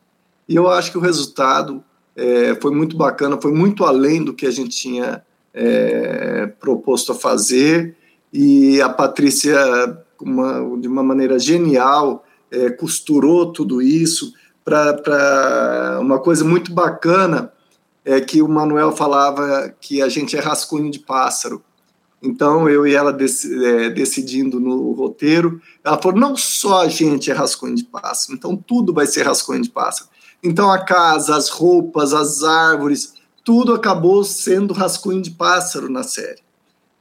E 0.47 0.55
eu 0.55 0.69
acho 0.69 0.91
que 0.91 0.97
o 0.97 1.01
resultado 1.01 1.83
é, 2.15 2.55
foi 2.61 2.71
muito 2.71 2.97
bacana, 2.97 3.39
foi 3.41 3.51
muito 3.51 3.85
além 3.85 4.23
do 4.23 4.33
que 4.33 4.45
a 4.45 4.51
gente 4.51 4.75
tinha 4.75 5.23
é, 5.53 6.47
proposto 6.59 7.11
a 7.11 7.15
fazer, 7.15 7.95
e 8.31 8.81
a 8.81 8.89
Patrícia, 8.89 9.57
uma, 10.21 10.79
de 10.79 10.87
uma 10.87 11.03
maneira 11.03 11.39
genial, 11.39 12.25
é, 12.51 12.69
costurou 12.69 13.51
tudo 13.51 13.81
isso 13.81 14.33
para 14.63 15.97
uma 16.01 16.19
coisa 16.19 16.43
muito 16.43 16.71
bacana, 16.71 17.51
é 18.05 18.21
que 18.21 18.41
o 18.41 18.47
Manuel 18.47 18.91
falava 18.91 19.73
que 19.81 20.01
a 20.01 20.09
gente 20.09 20.35
é 20.35 20.39
rascunho 20.39 20.89
de 20.91 20.99
pássaro. 20.99 21.63
Então, 22.21 22.69
eu 22.69 22.85
e 22.85 22.93
ela 22.93 23.13
dec 23.13 23.31
é, 23.45 23.89
decidindo 23.89 24.59
no 24.59 24.91
roteiro, 24.91 25.61
ela 25.83 25.97
falou: 25.97 26.19
não 26.19 26.35
só 26.35 26.81
a 26.81 26.87
gente 26.89 27.31
é 27.31 27.33
rascunho 27.33 27.75
de 27.75 27.85
pássaro, 27.85 28.33
então 28.37 28.55
tudo 28.55 28.93
vai 28.93 29.07
ser 29.07 29.23
rascunho 29.23 29.61
de 29.61 29.69
pássaro. 29.69 30.09
Então, 30.43 30.69
a 30.69 30.79
casa, 30.79 31.35
as 31.35 31.49
roupas, 31.49 32.13
as 32.13 32.43
árvores, 32.43 33.13
tudo 33.43 33.73
acabou 33.73 34.23
sendo 34.23 34.73
rascunho 34.73 35.21
de 35.21 35.31
pássaro 35.31 35.89
na 35.89 36.03
série. 36.03 36.41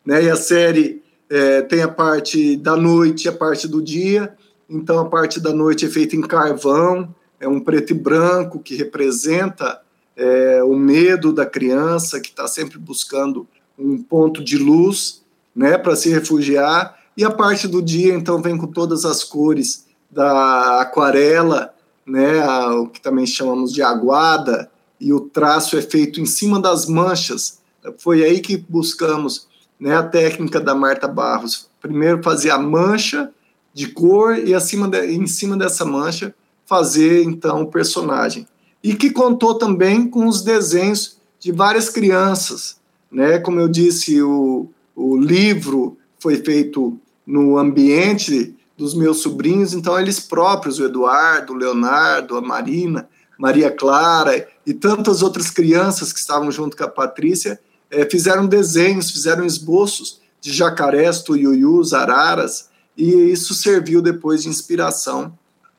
Né? 0.04 0.25
E 0.25 0.30
a 0.30 0.37
série 0.37 1.02
é, 1.28 1.62
tem 1.62 1.83
a 1.83 1.88
parte 1.88 2.57
da 2.57 2.76
noite 2.76 3.26
e 3.26 3.28
a 3.28 3.33
parte 3.33 3.68
do 3.68 3.83
dia. 3.83 4.35
Então, 4.68 4.99
a 4.99 5.04
parte 5.04 5.40
da 5.40 5.52
noite 5.52 5.87
é 5.87 5.88
feita 5.88 6.16
em 6.16 6.21
carvão, 6.21 7.14
é 7.40 7.47
um 7.47 7.61
preto 7.61 7.90
e 7.92 7.95
branco 7.95 8.59
que 8.59 8.75
representa 8.75 9.80
é, 10.16 10.62
o 10.62 10.75
medo 10.75 11.33
da 11.33 11.47
criança 11.47 12.21
que 12.21 12.28
está 12.28 12.47
sempre 12.49 12.78
buscando 12.78 13.47
um 13.78 14.02
ponto 14.02 14.42
de 14.42 14.59
luz 14.59 15.23
né, 15.54 15.78
para 15.78 15.95
se 15.95 16.09
refugiar. 16.11 16.99
E 17.16 17.25
a 17.25 17.30
parte 17.30 17.68
do 17.68 17.83
dia, 17.83 18.14
então, 18.14 18.42
vem 18.42 18.57
com 18.57 18.66
todas 18.66 19.04
as 19.04 19.23
cores 19.23 19.87
da 20.11 20.80
aquarela, 20.80 21.75
né, 22.07 22.42
o 22.71 22.87
que 22.88 23.00
também 23.00 23.26
chamamos 23.26 23.73
de 23.73 23.83
aguada, 23.83 24.71
e 25.00 25.12
o 25.12 25.21
traço 25.21 25.76
é 25.76 25.83
feito 25.83 26.21
em 26.21 26.26
cima 26.26 26.61
das 26.61 26.87
manchas. 26.87 27.61
Foi 27.99 28.25
aí 28.25 28.40
que 28.40 28.57
buscamos 28.57 29.47
né, 29.78 29.97
a 29.97 30.02
técnica 30.02 30.61
da 30.61 30.75
Marta 30.75 31.07
Barros. 31.07 31.69
Primeiro 31.81 32.23
fazer 32.23 32.50
a 32.50 32.59
mancha 32.59 33.31
de 33.73 33.88
cor 33.88 34.37
e 34.37 34.55
acima 34.55 34.88
de, 34.88 35.07
em 35.07 35.26
cima 35.26 35.57
dessa 35.57 35.85
mancha 35.85 36.35
fazer 36.67 37.23
então 37.23 37.62
o 37.62 37.71
personagem. 37.71 38.47
E 38.83 38.95
que 38.95 39.11
contou 39.11 39.55
também 39.55 40.09
com 40.09 40.26
os 40.26 40.43
desenhos 40.43 41.19
de 41.38 41.52
várias 41.52 41.88
crianças. 41.88 42.78
Né? 43.11 43.38
Como 43.38 43.61
eu 43.61 43.69
disse, 43.69 44.21
o, 44.21 44.69
o 44.95 45.17
livro 45.17 45.97
foi 46.19 46.37
feito 46.37 46.99
no 47.26 47.57
ambiente 47.57 48.55
dos 48.76 48.95
meus 48.95 49.19
sobrinhos, 49.19 49.75
então 49.75 49.99
eles 49.99 50.21
próprios, 50.21 50.78
o 50.78 50.85
Eduardo, 50.85 51.52
o 51.52 51.57
Leonardo, 51.57 52.37
a 52.37 52.40
Marina, 52.40 53.09
Maria 53.38 53.71
Clara 53.71 54.49
e 54.66 54.75
tantas 54.75 55.23
outras 55.23 55.49
crianças 55.49 56.12
que 56.12 56.18
estavam 56.18 56.50
junto 56.50 56.76
com 56.76 56.85
a 56.85 56.88
Patrícia 56.88 57.61
é, 57.90 58.04
fizeram 58.04 58.47
desenhos, 58.47 59.11
fizeram 59.11 59.47
esboços 59.47 60.21
de 60.40 60.52
jacarés, 60.52 61.23
tuiuius, 61.23 61.95
araras, 61.95 62.68
e 62.97 63.12
isso 63.30 63.54
serviu 63.54 64.02
depois 64.02 64.42
de 64.42 64.49
inspiração 64.49 65.33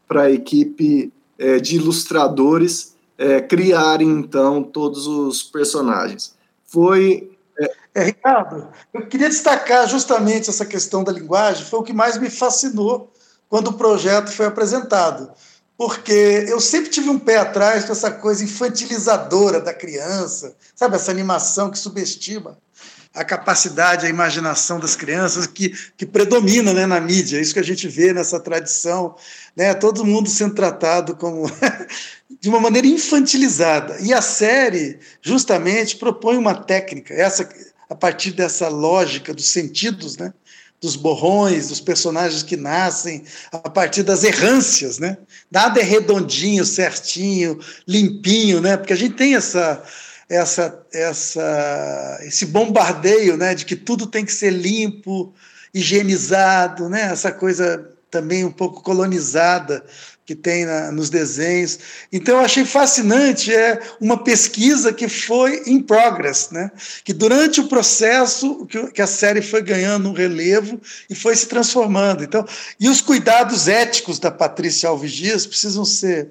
para 0.08 0.24
a 0.24 0.32
equipe 0.32 1.14
é, 1.38 1.60
de 1.60 1.76
ilustradores 1.76 2.96
é, 3.18 3.42
criarem 3.42 4.10
então 4.10 4.64
todos 4.64 5.06
os 5.06 5.44
personagens. 5.44 6.34
Foi 6.66 7.30
é, 7.94 8.04
Ricardo, 8.04 8.70
eu 8.94 9.08
queria 9.08 9.28
destacar 9.28 9.88
justamente 9.88 10.50
essa 10.50 10.66
questão 10.66 11.04
da 11.04 11.12
linguagem, 11.12 11.66
foi 11.66 11.80
o 11.80 11.84
que 11.84 11.92
mais 11.92 12.18
me 12.18 12.30
fascinou 12.30 13.12
quando 13.50 13.70
o 13.70 13.74
projeto 13.74 14.32
foi 14.32 14.46
apresentado. 14.46 15.32
Porque 15.80 16.44
eu 16.50 16.60
sempre 16.60 16.90
tive 16.90 17.10
um 17.10 17.18
pé 17.18 17.38
atrás 17.38 17.86
com 17.86 17.94
essa 17.94 18.12
coisa 18.12 18.44
infantilizadora 18.44 19.62
da 19.62 19.74
criança, 19.74 20.54
sabe, 20.76 20.98
essa 20.98 21.10
animação 21.10 21.72
que 21.72 21.80
subestima 21.80 22.58
a 23.14 23.24
capacidade, 23.24 24.06
a 24.06 24.10
imaginação 24.10 24.78
das 24.78 24.98
crianças 24.98 25.48
que, 25.48 25.70
que 25.96 26.06
predomina 26.06 26.74
né, 26.74 26.86
na 26.86 27.00
mídia. 27.00 27.38
É 27.38 27.42
isso 27.42 27.54
que 27.54 27.62
a 27.62 27.64
gente 27.64 27.88
vê 27.88 28.12
nessa 28.12 28.42
tradição, 28.42 29.16
né, 29.56 29.74
todo 29.74 30.04
mundo 30.04 30.30
sendo 30.30 30.54
tratado 30.54 31.16
como 31.16 31.50
de 32.42 32.50
uma 32.50 32.60
maneira 32.60 32.86
infantilizada. 32.86 34.02
E 34.02 34.14
a 34.14 34.22
série 34.22 35.00
justamente 35.22 35.96
propõe 35.96 36.36
uma 36.36 36.56
técnica, 36.56 37.14
essa 37.14 37.48
a 37.90 37.96
partir 37.96 38.32
dessa 38.32 38.68
lógica 38.68 39.34
dos 39.34 39.48
sentidos, 39.48 40.18
né, 40.18 40.34
dos 40.82 40.96
borrões, 40.96 41.68
dos 41.68 41.82
personagens 41.82 42.44
que 42.44 42.56
nascem 42.56 43.24
a 43.52 43.70
partir 43.70 44.04
das 44.04 44.24
errâncias, 44.24 44.98
né? 45.00 45.18
Nada 45.52 45.80
é 45.80 45.84
redondinho, 45.84 46.64
certinho, 46.66 47.60
limpinho, 47.88 48.62
né? 48.62 48.78
Porque 48.78 48.94
a 48.94 48.98
gente 48.98 49.16
tem 49.16 49.36
essa 49.36 49.84
essa, 50.30 50.86
essa, 50.94 52.20
esse 52.22 52.46
bombardeio 52.46 53.36
né, 53.36 53.56
de 53.56 53.66
que 53.66 53.76
tudo 53.76 54.06
tem 54.06 54.24
que 54.24 54.32
ser 54.32 54.52
limpo, 54.52 55.34
higienizado, 55.74 56.88
né, 56.88 57.10
essa 57.12 57.32
coisa 57.32 57.90
também 58.12 58.46
um 58.46 58.52
pouco 58.52 58.84
colonizada 58.84 59.84
que 60.30 60.36
tem 60.36 60.64
na, 60.64 60.92
nos 60.92 61.10
desenhos. 61.10 61.80
Então 62.12 62.36
eu 62.38 62.46
achei 62.46 62.64
fascinante 62.64 63.52
é 63.52 63.80
uma 64.00 64.24
pesquisa 64.24 64.94
que 64.94 65.10
foi 65.10 65.64
in 65.66 65.82
progress, 65.82 66.52
né? 66.52 66.70
Que 67.04 67.14
durante 67.14 67.60
o 67.60 67.68
processo 67.68 68.64
que, 68.68 68.92
que 68.92 69.02
a 69.02 69.08
série 69.08 69.42
foi 69.42 69.64
ganhando 69.64 70.08
um 70.08 70.14
relevo 70.14 70.80
e 71.10 71.16
foi 71.16 71.36
se 71.36 71.48
transformando. 71.48 72.24
Então, 72.24 72.46
e 72.80 72.88
os 72.88 73.02
cuidados 73.02 73.68
éticos 73.68 74.20
da 74.20 74.30
Patrícia 74.30 74.88
Alves 74.88 75.14
Dias 75.14 75.48
precisam 75.48 75.84
ser 75.84 76.30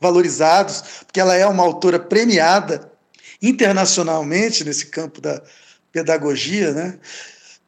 valorizados, 0.00 0.82
porque 1.06 1.20
ela 1.20 1.36
é 1.36 1.46
uma 1.46 1.62
autora 1.62 2.00
premiada 2.00 2.90
internacionalmente 3.40 4.64
nesse 4.64 4.86
campo 4.86 5.20
da 5.20 5.40
pedagogia, 5.92 6.72
né? 6.72 6.98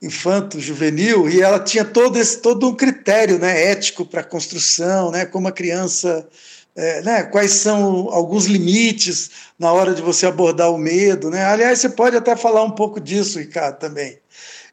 Infanto 0.02 0.59
juvenil 0.59 1.28
e 1.28 1.42
ela 1.42 1.61
tinha 1.61 1.85
todo 1.85 2.19
esse 2.19 2.38
todo 2.38 2.69
um 2.69 2.75
critério 2.75 3.38
né 3.38 3.71
ético 3.71 4.04
para 4.04 4.25
construção 4.25 5.11
né 5.11 5.26
como 5.26 5.49
a 5.49 5.52
criança 5.52 6.26
é, 6.75 7.02
né, 7.02 7.23
quais 7.25 7.52
são 7.52 8.09
alguns 8.11 8.47
limites 8.47 9.30
na 9.59 9.73
hora 9.73 9.92
de 9.92 10.00
você 10.00 10.26
abordar 10.26 10.71
o 10.73 10.78
medo 10.78 11.28
né 11.28 11.45
aliás 11.45 11.80
você 11.80 11.88
pode 11.88 12.16
até 12.16 12.35
falar 12.35 12.62
um 12.62 12.71
pouco 12.71 12.99
disso 12.99 13.38
Ricardo 13.38 13.78
também 13.78 14.19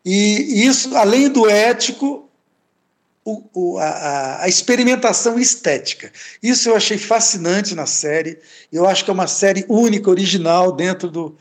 e 0.05 0.65
isso 0.65 0.95
além 0.95 1.27
do 1.29 1.49
ético 1.49 2.27
o, 3.25 3.43
o, 3.53 3.77
a, 3.77 4.43
a, 4.43 4.47
experimentação 4.47 5.37
estética. 5.37 6.09
Isso 6.41 6.69
eu 6.69 6.77
achei 6.77 6.97
fascinante 6.97 7.75
na 7.75 7.85
série. 7.85 8.39
Eu 8.71 8.87
acho 8.87 9.03
que 9.03 9.11
é 9.11 9.13
uma 9.13 9.27
série 9.27 9.65
única, 9.67 10.09
original, 10.09 10.71
dentro 10.71 11.09
do, 11.09 11.37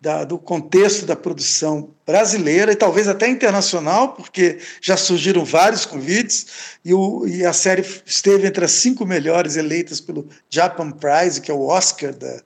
da, 0.00 0.24
do 0.24 0.38
contexto 0.38 1.06
da 1.06 1.16
produção 1.16 1.94
brasileira 2.06 2.72
e 2.72 2.76
talvez 2.76 3.08
até 3.08 3.28
internacional, 3.28 4.14
porque 4.14 4.58
já 4.80 4.96
surgiram 4.96 5.44
vários 5.44 5.84
convites, 5.84 6.46
e, 6.84 6.92
o, 6.94 7.26
e 7.26 7.44
a 7.44 7.52
série 7.52 7.84
esteve 8.04 8.46
entre 8.46 8.64
as 8.64 8.72
cinco 8.72 9.04
melhores 9.06 9.56
eleitas 9.56 10.00
pelo 10.00 10.28
Japan 10.48 10.92
Prize, 10.92 11.40
que 11.40 11.50
é 11.50 11.54
o 11.54 11.66
Oscar 11.66 12.14
da, 12.14 12.42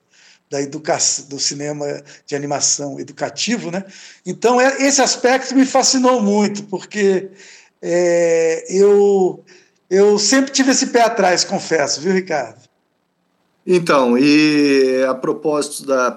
da 0.48 0.62
educação, 0.62 1.26
do 1.26 1.38
cinema 1.38 2.02
de 2.26 2.34
animação 2.34 2.98
educativo. 2.98 3.70
Né? 3.70 3.84
Então, 4.24 4.60
é, 4.60 4.82
esse 4.82 5.02
aspecto 5.02 5.54
me 5.54 5.66
fascinou 5.66 6.22
muito, 6.22 6.62
porque 6.64 7.30
é, 7.82 8.64
eu, 8.68 9.44
eu 9.90 10.18
sempre 10.18 10.52
tive 10.52 10.70
esse 10.70 10.86
pé 10.86 11.02
atrás, 11.02 11.44
confesso, 11.44 12.00
viu, 12.00 12.12
Ricardo? 12.12 12.69
Então, 13.72 14.18
e 14.18 15.04
a 15.08 15.14
propósito 15.14 15.86
da, 15.86 16.10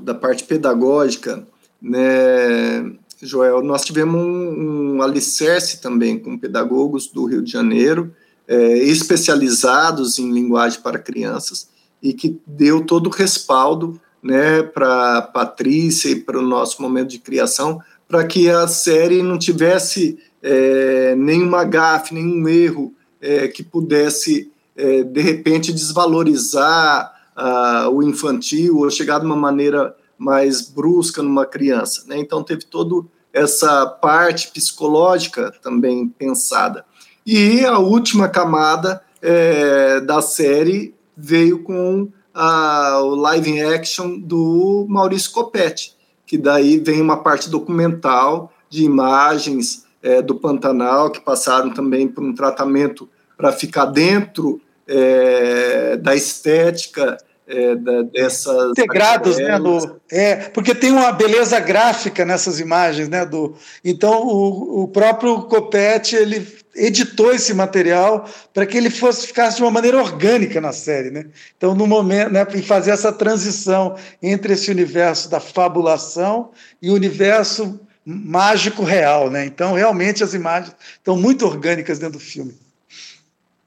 da 0.00 0.14
parte 0.14 0.44
pedagógica, 0.44 1.44
né, 1.82 2.92
Joel, 3.20 3.60
nós 3.60 3.84
tivemos 3.84 4.22
um, 4.22 4.98
um 4.98 5.02
alicerce 5.02 5.80
também 5.80 6.16
com 6.16 6.38
pedagogos 6.38 7.08
do 7.08 7.24
Rio 7.24 7.42
de 7.42 7.50
Janeiro, 7.50 8.14
é, 8.46 8.78
especializados 8.78 10.20
em 10.20 10.30
linguagem 10.30 10.80
para 10.80 10.96
crianças, 10.96 11.66
e 12.00 12.12
que 12.12 12.38
deu 12.46 12.86
todo 12.86 13.08
o 13.08 13.12
respaldo 13.12 14.00
né, 14.22 14.62
para 14.62 15.22
Patrícia 15.22 16.08
e 16.08 16.14
para 16.14 16.38
o 16.38 16.46
nosso 16.46 16.80
momento 16.80 17.08
de 17.08 17.18
criação, 17.18 17.80
para 18.06 18.24
que 18.24 18.48
a 18.48 18.68
série 18.68 19.24
não 19.24 19.40
tivesse 19.40 20.20
é, 20.40 21.16
nenhuma 21.16 21.64
gafe, 21.64 22.14
nenhum 22.14 22.48
erro 22.48 22.94
é, 23.20 23.48
que 23.48 23.64
pudesse, 23.64 24.51
é, 24.76 25.02
de 25.02 25.20
repente, 25.20 25.72
desvalorizar 25.72 27.12
ah, 27.36 27.88
o 27.90 28.02
infantil 28.02 28.78
ou 28.78 28.90
chegar 28.90 29.18
de 29.18 29.26
uma 29.26 29.36
maneira 29.36 29.94
mais 30.18 30.62
brusca 30.62 31.22
numa 31.22 31.44
criança. 31.44 32.04
Né? 32.06 32.18
Então, 32.18 32.42
teve 32.42 32.64
toda 32.64 33.06
essa 33.32 33.86
parte 33.86 34.48
psicológica 34.48 35.52
também 35.62 36.08
pensada. 36.08 36.84
E 37.24 37.64
a 37.64 37.78
última 37.78 38.28
camada 38.28 39.02
é, 39.20 40.00
da 40.00 40.20
série 40.20 40.94
veio 41.16 41.62
com 41.62 42.08
a, 42.34 43.00
o 43.02 43.14
live 43.14 43.62
action 43.62 44.18
do 44.18 44.86
Maurício 44.88 45.30
Copetti, 45.30 45.94
que 46.26 46.36
daí 46.36 46.78
vem 46.78 47.00
uma 47.00 47.22
parte 47.22 47.48
documental 47.48 48.52
de 48.68 48.84
imagens 48.84 49.84
é, 50.02 50.20
do 50.20 50.34
Pantanal, 50.34 51.10
que 51.10 51.20
passaram 51.20 51.70
também 51.70 52.08
por 52.08 52.24
um 52.24 52.34
tratamento 52.34 53.08
para 53.42 53.52
ficar 53.52 53.86
dentro 53.86 54.60
é, 54.86 55.96
da 55.96 56.14
estética 56.14 57.18
é, 57.44 57.74
da, 57.74 58.02
dessas 58.02 58.70
integrados, 58.70 59.36
né, 59.36 59.58
do, 59.58 60.00
é, 60.08 60.36
porque 60.36 60.72
tem 60.76 60.92
uma 60.92 61.10
beleza 61.10 61.58
gráfica 61.58 62.24
nessas 62.24 62.60
imagens, 62.60 63.08
né, 63.08 63.26
do, 63.26 63.56
então 63.84 64.24
o, 64.24 64.84
o 64.84 64.88
próprio 64.88 65.42
Copete 65.42 66.14
ele 66.14 66.46
editou 66.76 67.34
esse 67.34 67.52
material 67.52 68.28
para 68.54 68.64
que 68.64 68.78
ele 68.78 68.90
fosse 68.90 69.26
ficasse 69.26 69.56
de 69.56 69.62
uma 69.62 69.72
maneira 69.72 69.98
orgânica 69.98 70.60
na 70.60 70.72
série, 70.72 71.10
né? 71.10 71.26
Então 71.56 71.74
no 71.74 71.86
momento, 71.86 72.30
né, 72.30 72.46
em 72.54 72.62
fazer 72.62 72.92
essa 72.92 73.12
transição 73.12 73.96
entre 74.22 74.54
esse 74.54 74.70
universo 74.70 75.28
da 75.28 75.40
fabulação 75.40 76.50
e 76.80 76.88
o 76.90 76.94
universo 76.94 77.78
mágico 78.04 78.82
real, 78.82 79.30
né? 79.30 79.44
Então, 79.44 79.74
realmente 79.74 80.24
as 80.24 80.34
imagens 80.34 80.74
estão 80.94 81.16
muito 81.16 81.44
orgânicas 81.46 81.98
dentro 81.98 82.18
do 82.18 82.24
filme. 82.24 82.54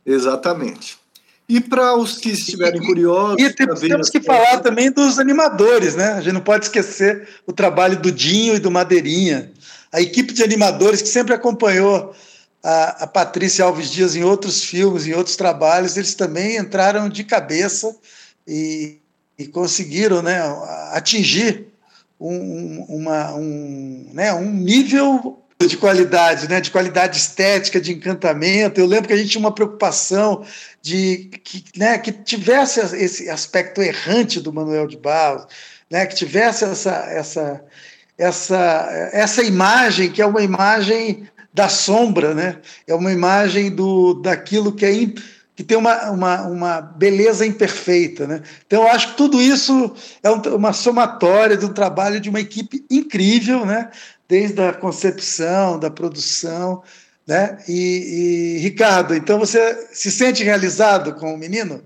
Exatamente. 0.06 0.98
E 1.48 1.62
para 1.62 1.96
os 1.96 2.18
que 2.18 2.30
estiverem 2.30 2.82
curiosos. 2.82 3.40
E 3.40 3.54
temos, 3.54 3.80
temos 3.80 4.10
que 4.10 4.20
falar 4.20 4.60
também 4.62 4.92
dos 4.92 5.20
animadores, 5.20 5.96
né? 5.96 6.14
A 6.14 6.22
gente 6.22 6.34
não 6.34 6.42
pode 6.42 6.66
esquecer 6.66 7.28
o 7.46 7.54
trabalho 7.54 8.00
do 8.00 8.12
Dinho 8.12 8.56
e 8.56 8.60
do 8.60 8.72
Madeirinha. 8.72 9.52
A 9.92 10.02
equipe 10.02 10.34
de 10.34 10.44
animadores 10.44 11.02
que 11.02 11.08
sempre 11.08 11.34
acompanhou 11.34 12.16
a, 12.64 13.04
a 13.04 13.08
Patrícia 13.08 13.64
Alves 13.64 13.92
Dias 13.92 14.16
em 14.16 14.24
outros 14.24 14.64
filmes, 14.64 15.06
em 15.06 15.14
outros 15.14 15.36
trabalhos, 15.36 15.98
eles 15.98 16.16
também 16.16 16.58
entraram 16.58 17.08
de 17.08 17.24
cabeça 17.24 17.96
e, 18.48 18.98
e 19.38 19.46
conseguiram 19.46 20.24
né, 20.24 20.42
atingir 20.94 21.68
um, 22.20 22.84
uma, 22.90 23.34
um, 23.36 24.10
né, 24.12 24.34
um 24.34 24.52
nível 24.52 25.45
de 25.62 25.78
qualidade, 25.78 26.50
né, 26.50 26.60
de 26.60 26.70
qualidade 26.70 27.18
estética, 27.18 27.80
de 27.80 27.94
encantamento. 27.94 28.80
Eu 28.80 28.86
lembro 28.86 29.08
que 29.08 29.14
a 29.14 29.18
gente 29.18 29.30
tinha 29.30 29.40
uma 29.40 29.54
preocupação 29.54 30.46
de 30.82 31.30
que, 31.44 31.64
né, 31.78 31.98
que 31.98 32.12
tivesse 32.12 32.80
esse 32.98 33.30
aspecto 33.30 33.82
errante 33.82 34.40
do 34.40 34.52
Manuel 34.52 34.86
de 34.86 34.98
Barros, 34.98 35.48
né, 35.90 36.06
que 36.06 36.16
tivesse 36.16 36.66
essa, 36.66 36.92
essa, 37.10 37.64
essa, 38.18 39.10
essa 39.14 39.44
imagem 39.44 40.12
que 40.12 40.22
é 40.22 40.26
uma 40.26 40.42
imagem 40.42 41.28
da 41.54 41.70
sombra, 41.70 42.34
né? 42.34 42.58
É 42.86 42.94
uma 42.94 43.14
imagem 43.14 43.72
do 43.72 44.16
daquilo 44.16 44.74
que 44.74 44.86
é 44.86 44.92
que 45.56 45.64
tem 45.64 45.78
uma, 45.78 46.12
uma, 46.12 46.42
uma 46.48 46.82
beleza 46.82 47.46
imperfeita. 47.46 48.28
Né? 48.28 48.42
Então, 48.68 48.84
eu 48.84 48.90
acho 48.90 49.12
que 49.12 49.18
tudo 49.18 49.42
isso 49.42 49.94
é 50.22 50.30
uma 50.30 50.74
somatória 50.74 51.56
de 51.56 51.66
um 51.66 51.72
trabalho 51.72 52.20
de 52.20 52.30
uma 52.30 52.42
equipe 52.42 52.86
incrível, 52.92 53.66
né? 53.66 53.90
Desde 54.28 54.62
a 54.62 54.74
concepção, 54.74 55.80
da 55.80 55.90
produção. 55.90 56.84
Né? 57.28 57.58
E, 57.68 58.58
e, 58.58 58.60
Ricardo, 58.60 59.16
então 59.16 59.40
você 59.40 59.88
se 59.92 60.12
sente 60.12 60.44
realizado 60.44 61.14
com 61.16 61.34
o 61.34 61.38
menino? 61.38 61.82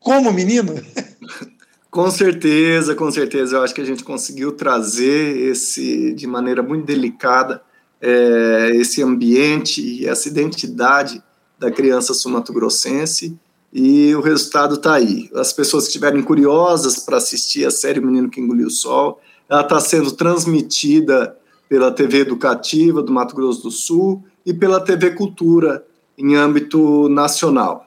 Como 0.00 0.32
menino? 0.32 0.74
Com 1.90 2.10
certeza, 2.10 2.94
com 2.94 3.10
certeza. 3.10 3.56
Eu 3.56 3.62
acho 3.62 3.74
que 3.74 3.80
a 3.80 3.84
gente 3.84 4.04
conseguiu 4.04 4.52
trazer 4.52 5.50
esse, 5.50 6.12
de 6.12 6.26
maneira 6.26 6.62
muito 6.62 6.84
delicada, 6.84 7.62
é, 8.02 8.72
esse 8.74 9.02
ambiente 9.02 9.80
e 9.80 10.06
essa 10.06 10.28
identidade 10.28 11.22
da 11.58 11.70
criança 11.70 12.12
sumatogrossense 12.12 13.34
e 13.72 14.14
o 14.14 14.20
resultado 14.20 14.74
está 14.74 14.94
aí. 14.94 15.30
As 15.34 15.52
pessoas 15.52 15.84
que 15.84 15.88
estiverem 15.88 16.22
curiosas 16.22 16.98
para 16.98 17.16
assistir 17.16 17.66
a 17.66 17.70
série 17.70 18.00
Menino 18.00 18.28
que 18.28 18.40
Engoliu 18.40 18.66
o 18.66 18.70
Sol, 18.70 19.20
ela 19.48 19.62
está 19.62 19.80
sendo 19.80 20.12
transmitida 20.12 21.36
pela 21.68 21.90
TV 21.90 22.18
Educativa 22.18 23.02
do 23.02 23.12
Mato 23.12 23.34
Grosso 23.34 23.62
do 23.62 23.70
Sul 23.70 24.24
e 24.44 24.54
pela 24.54 24.80
TV 24.80 25.12
Cultura 25.12 25.84
em 26.16 26.36
âmbito 26.36 27.08
nacional. 27.08 27.86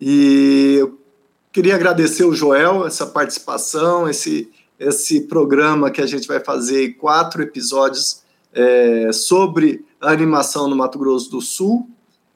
E 0.00 0.76
eu 0.78 0.98
queria 1.50 1.74
agradecer 1.74 2.24
o 2.24 2.34
Joel 2.34 2.86
essa 2.86 3.06
participação, 3.06 4.08
esse 4.08 4.50
esse 4.82 5.22
programa 5.22 5.90
que 5.90 6.00
a 6.00 6.06
gente 6.06 6.26
vai 6.26 6.40
fazer 6.40 6.94
quatro 6.94 7.42
episódios 7.42 8.22
é, 8.52 9.12
sobre 9.12 9.84
animação 10.00 10.68
no 10.68 10.76
Mato 10.76 10.98
Grosso 10.98 11.30
do 11.30 11.40
Sul. 11.40 11.88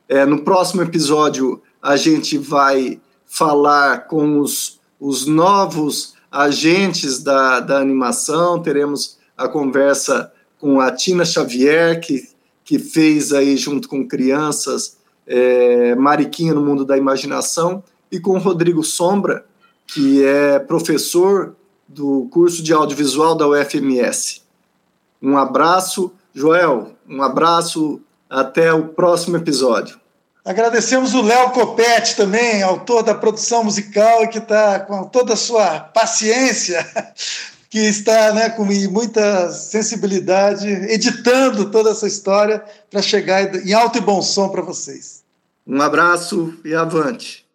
É, 0.09 0.25
no 0.25 0.43
próximo 0.43 0.83
episódio 0.83 1.61
a 1.83 1.97
gente 1.97 2.39
vai 2.39 3.01
falar 3.27 4.07
com 4.07 4.39
os, 4.41 4.81
os 5.01 5.27
novos 5.27 6.15
agentes 6.31 7.23
da, 7.23 7.61
da 7.61 7.79
animação, 7.79 8.63
teremos 8.63 9.19
a 9.37 9.49
conversa 9.49 10.33
com 10.59 10.81
a 10.81 10.91
Tina 10.91 11.25
Xavier, 11.25 12.01
que, 12.01 12.29
que 12.65 12.79
fez 12.79 13.33
aí 13.33 13.57
junto 13.57 13.89
com 13.89 14.07
crianças 14.07 14.97
é, 15.27 15.95
Mariquinha 15.95 16.55
no 16.55 16.61
Mundo 16.61 16.85
da 16.85 16.97
Imaginação, 16.97 17.83
e 18.11 18.21
com 18.21 18.39
Rodrigo 18.39 18.83
Sombra, 18.85 19.45
que 19.87 20.25
é 20.25 20.59
professor 20.59 21.55
do 21.89 22.29
curso 22.31 22.63
de 22.63 22.73
audiovisual 22.73 23.35
da 23.35 23.47
UFMS. 23.49 24.43
Um 25.23 25.37
abraço, 25.37 26.13
Joel, 26.35 26.93
um 27.09 27.23
abraço, 27.23 28.01
até 28.29 28.73
o 28.73 28.89
próximo 28.89 29.37
episódio. 29.37 29.99
Agradecemos 30.45 31.15
o 31.15 31.23
Léo 31.23 31.51
Copete 31.51 32.15
também, 32.15 32.63
autor 32.63 33.03
da 33.03 33.15
produção 33.15 33.65
musical 33.65 34.23
e 34.23 34.29
que 34.29 34.39
está 34.39 34.79
com 34.81 35.05
toda 35.05 35.33
a 35.33 35.37
sua 35.37 35.81
paciência, 35.81 36.87
que 37.71 37.79
está 37.79 38.33
né, 38.33 38.51
com 38.51 38.65
muita 38.65 39.51
sensibilidade, 39.51 40.69
editando 40.69 41.71
toda 41.71 41.91
essa 41.91 42.07
história 42.07 42.65
para 42.91 43.03
chegar 43.03 43.55
em 43.57 43.73
alto 43.73 43.99
e 43.99 44.01
bom 44.01 44.21
som 44.23 44.49
para 44.49 44.63
vocês. 44.63 45.25
Um 45.67 45.81
abraço 45.81 46.55
e 46.65 46.75
avante. 46.75 47.46